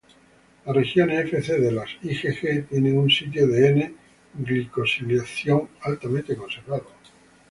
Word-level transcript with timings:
Las 0.65 0.75
regiones 0.75 1.31
Fc 1.31 1.59
de 1.59 1.71
las 1.71 1.87
IgG 2.01 2.67
tienen 2.69 2.97
un 2.97 3.07
sitio 3.11 3.47
de 3.47 3.69
N-glicosilación 3.69 5.69
altamente 5.83 6.35
conservado. 6.35 6.87